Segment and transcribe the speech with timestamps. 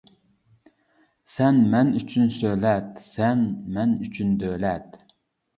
[1.33, 3.45] سەن مەن ئۈچۈن سۆلەت، سەن
[3.77, 4.99] مەن ئۈچۈن دۆلەت.